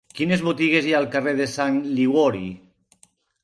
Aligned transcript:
Quines 0.19 0.41
botigues 0.47 0.87
hi 0.87 0.95
ha 0.95 1.01
al 1.01 1.05
carrer 1.17 1.35
de 1.43 1.49
Sant 1.53 1.79
Liguori? 2.01 2.45